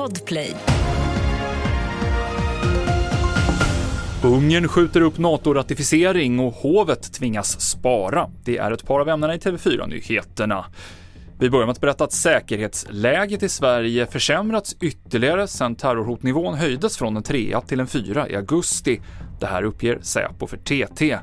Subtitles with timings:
[0.00, 0.56] Podplay.
[4.24, 8.30] Ungern skjuter upp NATO-ratificering och hovet tvingas spara.
[8.44, 10.64] Det är ett par av ämnena i TV4-nyheterna.
[11.38, 17.16] Vi börjar med att berätta att säkerhetsläget i Sverige försämrats ytterligare sedan terrorhotnivån höjdes från
[17.16, 19.00] en trea till en fyra i augusti.
[19.40, 21.18] Det här uppger Säpo för TT.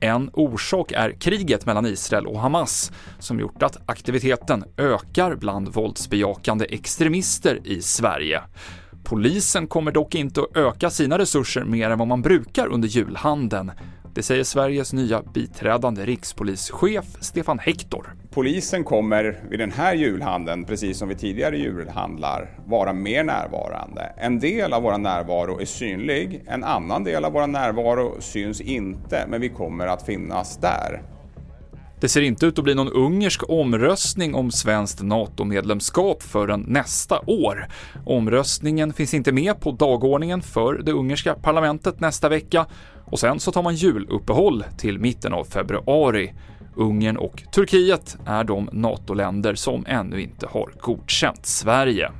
[0.00, 6.66] En orsak är kriget mellan Israel och Hamas som gjort att aktiviteten ökar bland våldsbejakande
[6.68, 8.40] extremister i Sverige.
[9.04, 13.72] Polisen kommer dock inte att öka sina resurser mer än vad man brukar under julhandeln.
[14.16, 18.14] Det säger Sveriges nya biträdande rikspolischef Stefan Hector.
[18.30, 24.12] Polisen kommer vid den här julhandeln, precis som vid tidigare julhandlar, vara mer närvarande.
[24.16, 29.26] En del av vår närvaro är synlig, en annan del av vår närvaro syns inte,
[29.28, 31.02] men vi kommer att finnas där.
[32.00, 37.66] Det ser inte ut att bli någon ungersk omröstning om svenskt NATO-medlemskap förrän nästa år.
[38.04, 42.66] Omröstningen finns inte med på dagordningen för det ungerska parlamentet nästa vecka
[43.04, 46.32] och sen så tar man juluppehåll till mitten av februari.
[46.76, 52.10] Ungern och Turkiet är de NATO-länder som ännu inte har godkänt Sverige.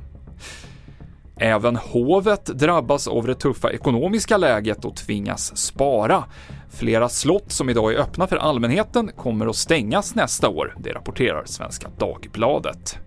[1.39, 6.23] Även hovet drabbas av det tuffa ekonomiska läget och tvingas spara.
[6.69, 11.43] Flera slott som idag är öppna för allmänheten kommer att stängas nästa år, det rapporterar
[11.45, 12.97] Svenska Dagbladet.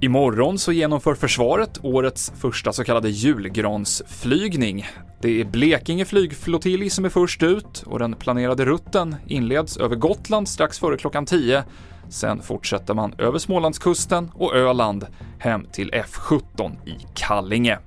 [0.00, 4.86] Imorgon så genomför försvaret årets första så kallade julgransflygning.
[5.22, 10.48] Det är Blekinge flygflottilj som är först ut och den planerade rutten inleds över Gotland
[10.48, 11.64] strax före klockan 10.
[12.08, 15.06] Sen fortsätter man över Smålandskusten och Öland
[15.40, 17.78] hem till F17 i Kallinge.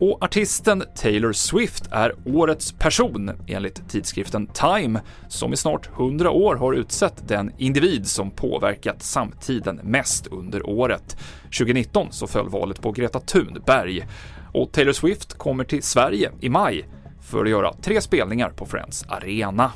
[0.00, 6.56] Och artisten Taylor Swift är årets person enligt tidskriften Time, som i snart 100 år
[6.56, 11.16] har utsett den individ som påverkat samtiden mest under året.
[11.42, 14.06] 2019 så föll valet på Greta Thunberg
[14.52, 16.88] och Taylor Swift kommer till Sverige i maj
[17.22, 19.72] för att göra tre spelningar på Friends Arena.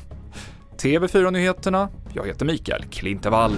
[0.77, 3.57] TV4-nyheterna, jag heter Mikael Klintevall.